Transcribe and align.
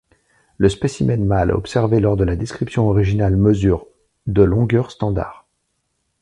Le 0.57 0.67
spécimen 0.67 1.23
mâle 1.23 1.51
observé 1.51 1.99
lors 1.99 2.17
de 2.17 2.23
la 2.23 2.35
description 2.35 2.89
originale 2.89 3.37
mesure 3.37 3.85
de 4.25 4.41
longueur 4.41 4.89
standard. 4.89 5.45